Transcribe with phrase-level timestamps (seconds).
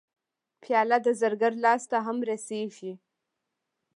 [0.61, 2.93] پیاله د زرګر لاس ته هم رسېږي.